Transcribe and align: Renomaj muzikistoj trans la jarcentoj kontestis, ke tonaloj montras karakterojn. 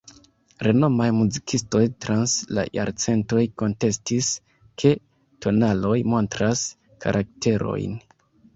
Renomaj 0.67 1.05
muzikistoj 1.17 1.81
trans 2.05 2.33
la 2.59 2.63
jarcentoj 2.79 3.43
kontestis, 3.63 4.31
ke 4.85 4.95
tonaloj 5.47 5.95
montras 6.15 6.67
karakterojn. 7.07 7.97